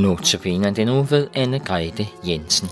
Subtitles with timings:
[0.00, 2.68] Notabene den uge ved Anne-Grethe Jensen.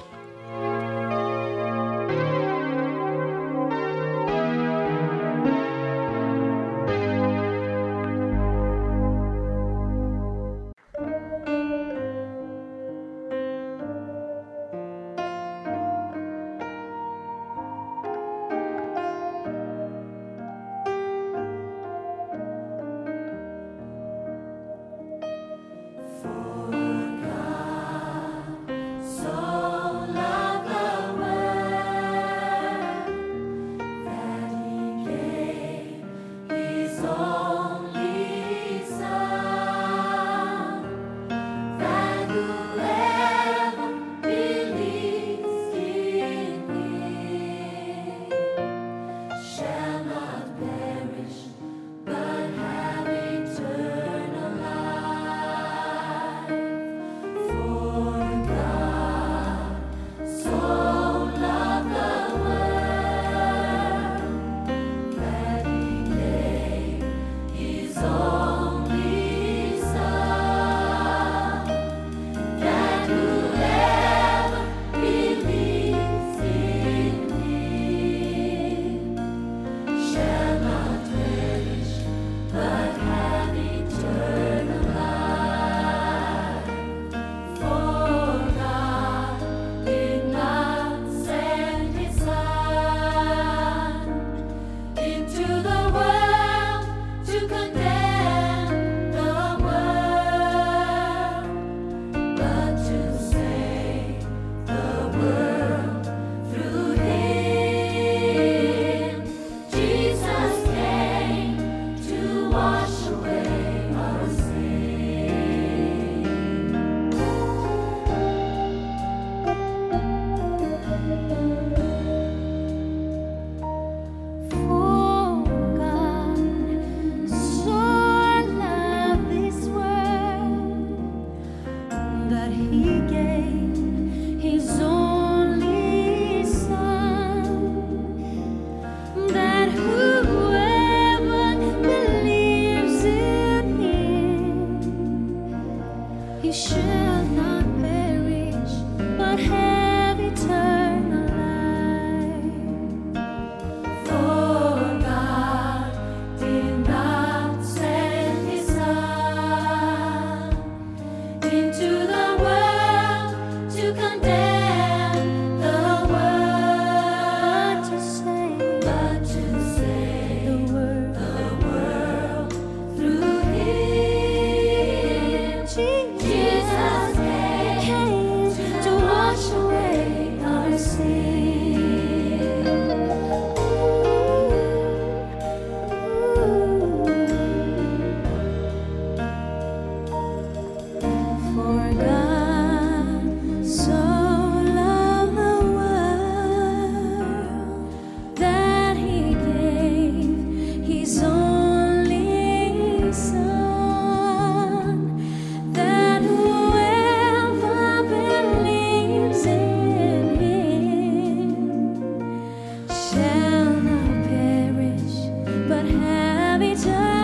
[215.69, 217.18] but have eternity.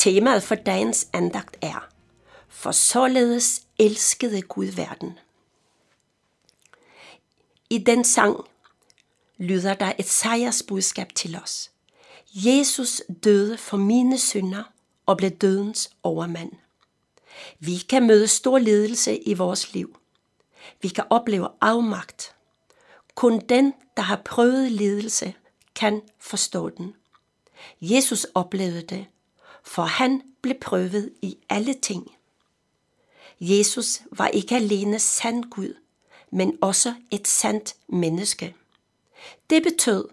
[0.00, 1.88] Temaet for dagens andagt er,
[2.48, 5.18] for således elskede Gud verden.
[7.70, 8.36] I den sang
[9.38, 11.70] lyder der et sejrsbudskab til os.
[12.34, 14.62] Jesus døde for mine synder
[15.06, 16.52] og blev dødens overmand.
[17.58, 19.96] Vi kan møde stor lidelse i vores liv.
[20.82, 22.34] Vi kan opleve afmagt.
[23.14, 25.34] Kun den, der har prøvet lidelse,
[25.74, 26.94] kan forstå den.
[27.80, 29.06] Jesus oplevede det,
[29.70, 32.16] for han blev prøvet i alle ting.
[33.40, 35.74] Jesus var ikke alene sand Gud,
[36.30, 38.54] men også et sandt menneske.
[39.50, 40.08] Det betød,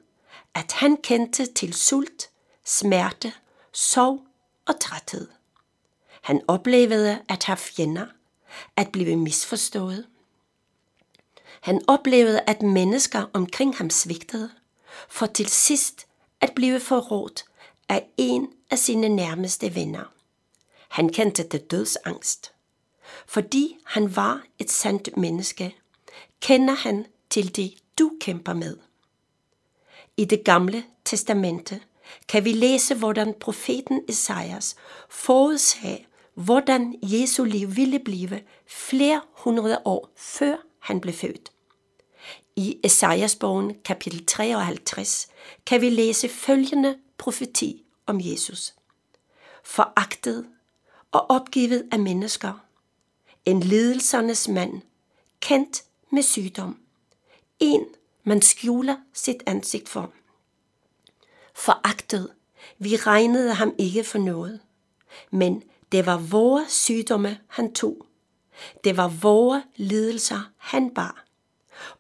[0.54, 2.30] at han kendte til sult,
[2.65, 3.33] smerte,
[3.74, 4.21] sorg
[4.68, 5.27] og træthed.
[6.21, 8.06] Han oplevede at have fjender,
[8.75, 10.07] at blive misforstået.
[11.62, 14.51] Han oplevede, at mennesker omkring ham svigtede,
[15.09, 16.07] for til sidst
[16.42, 17.46] at blive forrådt
[17.89, 20.13] af en af sine nærmeste venner.
[20.89, 22.51] Han kendte det dødsangst.
[23.28, 25.75] Fordi han var et sandt menneske,
[26.42, 28.78] kender han til det, du kæmper med.
[30.18, 31.81] I det gamle testamente
[32.28, 34.75] kan vi læse, hvordan profeten Esajas
[35.10, 41.51] forudsagde, hvordan Jesu liv ville blive flere hundrede år før han blev født.
[42.56, 45.28] I Esajas bogen kapitel 53
[45.66, 48.74] kan vi læse følgende profeti om Jesus.
[49.64, 50.48] Foragtet
[51.12, 52.54] og opgivet af mennesker.
[53.46, 54.81] En lidelsernes mand,
[55.40, 56.80] kendt med sygdom.
[57.60, 57.86] En,
[58.24, 60.14] man skjuler sit ansigt for.
[61.56, 62.34] Foragtet,
[62.78, 64.60] vi regnede ham ikke for noget.
[65.31, 68.06] Men det var vores sygdomme, han tog.
[68.84, 71.25] Det var vores lidelser, han bar.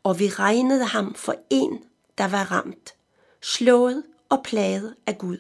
[0.03, 1.83] Og vi regnede ham for en,
[2.17, 2.95] der var ramt,
[3.41, 5.37] slået og plaget af Gud.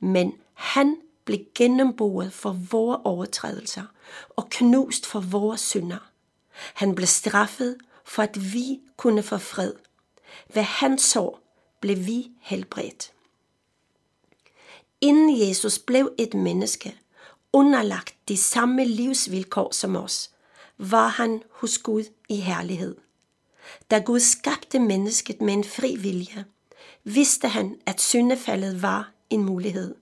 [0.00, 3.84] Men han blev gennemboret for vores overtrædelser
[4.36, 6.10] og knust for vores synder.
[6.74, 9.72] Han blev straffet for at vi kunne få fred.
[10.52, 11.36] Hvad han så,
[11.80, 13.12] blev vi helbredt.
[15.00, 17.00] Inden Jesus blev et menneske,
[17.52, 20.30] underlagt de samme livsvilkår som os,
[20.78, 22.96] var han hos Gud i herlighed.
[23.90, 26.44] Da Gud skabte mennesket med en fri vilje,
[27.04, 29.94] vidste han, at syndefaldet var en mulighed.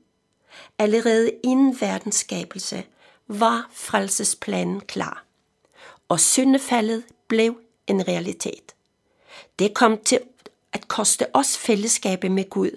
[0.79, 2.85] Allerede inden verdens skabelse
[3.29, 5.25] var frelsesplanen klar,
[6.09, 8.75] og syndefaldet blev en realitet.
[9.59, 10.21] Det kom til
[10.73, 12.71] at koste os fællesskabet med Gud,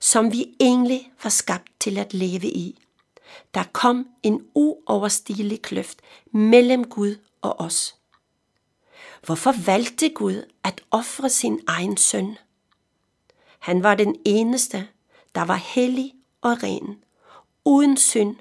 [0.00, 2.82] som vi egentlig var skabt til at leve i.
[3.54, 5.98] Der kom en uoverstigelig kløft
[6.32, 7.96] mellem Gud og os.
[9.26, 12.36] Hvorfor valgte Gud at ofre sin egen søn?
[13.58, 14.88] Han var den eneste,
[15.34, 17.04] der var hellig og ren,
[17.64, 18.36] uden synd,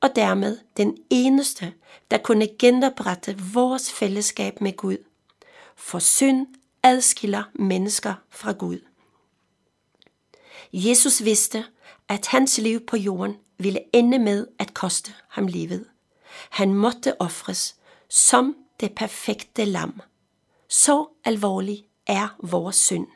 [0.00, 1.72] og dermed den eneste,
[2.10, 4.96] der kunne genoprette vores fællesskab med Gud.
[5.76, 6.46] For synd
[6.82, 8.78] adskiller mennesker fra Gud.
[10.72, 11.64] Jesus vidste,
[12.08, 15.86] at hans liv på jorden ville ende med at koste ham livet.
[16.50, 17.76] Han måtte ofres
[18.08, 20.00] som det perfekte lam.
[20.68, 23.06] Så alvorlig er vores synd.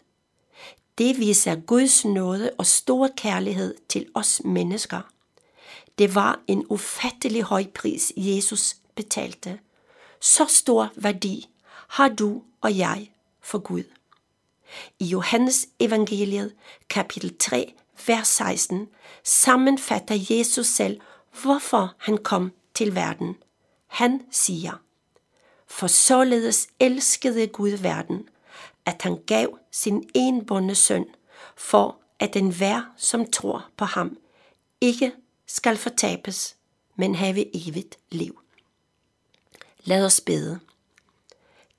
[0.99, 5.01] Det viser Guds nåde og stor kærlighed til os mennesker.
[5.99, 9.59] Det var en ufattelig høj pris, Jesus betalte.
[10.21, 11.49] Så stor værdi
[11.89, 13.11] har du og jeg
[13.41, 13.83] for Gud.
[14.99, 16.55] I Johannes evangeliet
[16.89, 17.75] kapitel 3,
[18.07, 18.89] vers 16,
[19.25, 21.01] sammenfatter Jesus selv,
[21.43, 23.37] hvorfor han kom til verden.
[23.87, 24.73] Han siger,
[25.67, 28.29] For således elskede Gud verden,
[28.87, 31.07] at han gav sin enbundne søn,
[31.57, 34.19] for at den hver, som tror på ham,
[34.81, 35.13] ikke
[35.47, 36.57] skal fortabes,
[36.97, 38.41] men have evigt liv.
[39.85, 40.61] Lad os bede.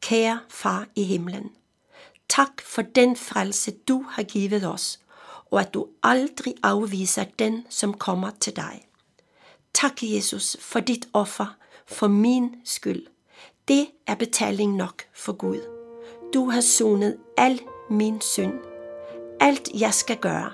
[0.01, 1.51] Kære far i himlen,
[2.29, 4.99] tak for den frelse, du har givet os,
[5.51, 8.87] og at du aldrig afviser den, som kommer til dig.
[9.73, 13.07] Tak, Jesus, for dit offer, for min skyld.
[13.67, 15.76] Det er betaling nok for Gud.
[16.33, 18.53] Du har sonet al min synd.
[19.39, 20.51] Alt jeg skal gøre,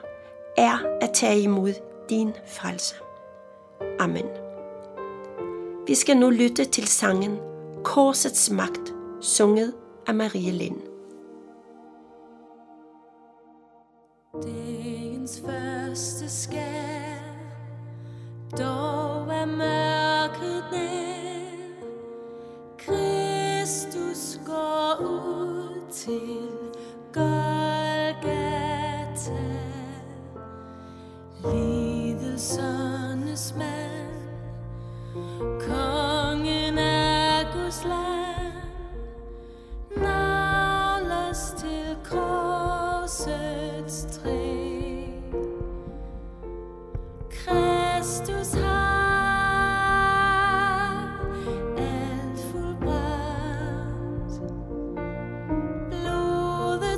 [0.58, 1.74] er at tage imod
[2.10, 2.96] din frelse.
[4.00, 4.26] Amen.
[5.88, 7.40] Vi skal nu lytte til sangen
[7.84, 9.74] Korsets magt, sunget
[10.08, 10.82] af Marie Lind.
[14.44, 17.14] Dagens første skær
[18.58, 21.74] Dog er mørket ned.
[22.78, 25.43] Kristus går ud
[25.94, 26.50] til
[27.14, 28.14] Golgata.
[31.44, 34.14] Lidelsernes mand
[35.62, 35.83] Kom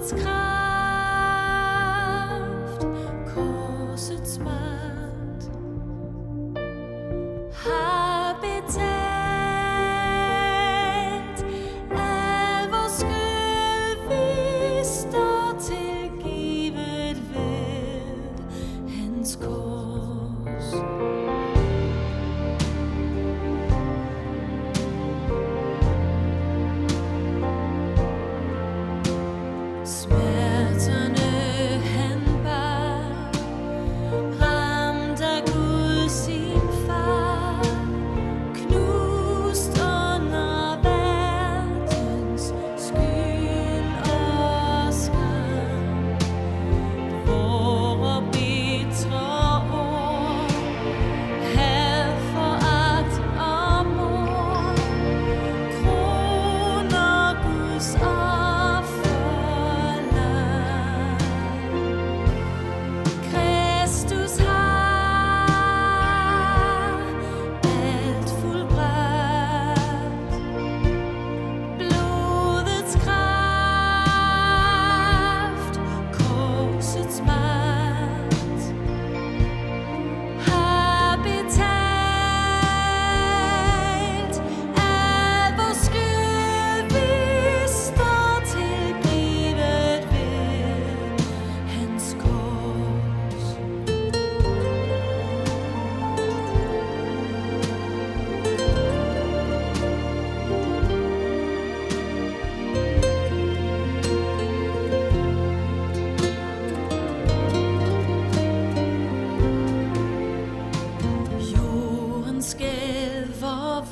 [0.06, 0.45] Herzkraft.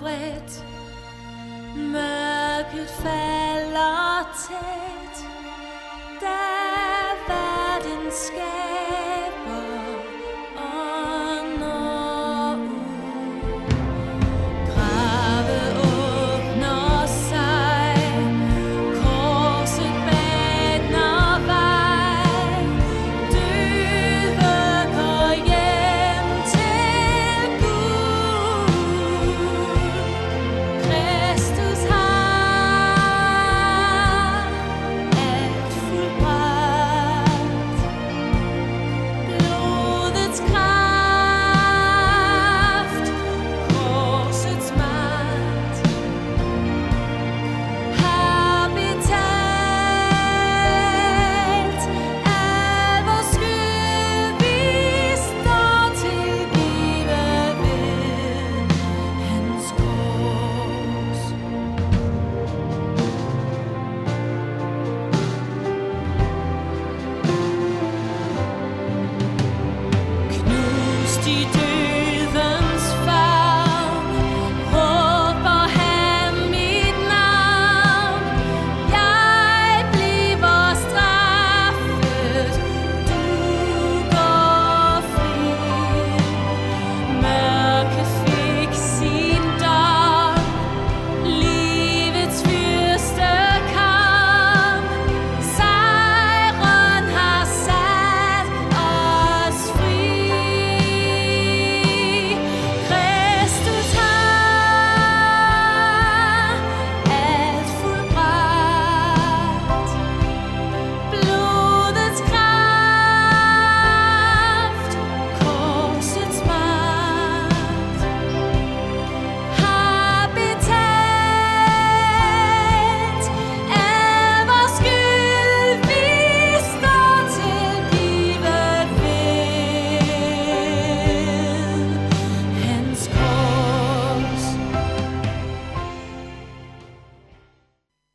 [0.04, 0.66] Skælver vredt
[1.76, 5.18] Mørket falder tæt.
[6.22, 6.40] Da
[7.28, 8.63] verden skal